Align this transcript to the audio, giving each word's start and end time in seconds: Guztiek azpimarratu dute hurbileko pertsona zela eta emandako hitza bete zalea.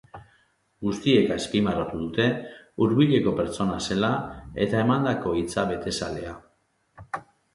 Guztiek 0.85 1.27
azpimarratu 1.33 1.99
dute 2.03 2.25
hurbileko 2.85 3.35
pertsona 3.41 3.77
zela 3.89 4.11
eta 4.67 4.81
emandako 4.85 5.35
hitza 5.43 5.69
bete 5.73 5.97
zalea. 6.01 6.33